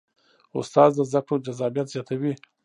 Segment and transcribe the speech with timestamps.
[0.57, 2.33] استاد د زده کړو جذابیت زیاتوي.